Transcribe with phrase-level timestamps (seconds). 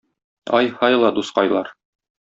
[0.61, 1.75] Ай-һай ла, дускайлар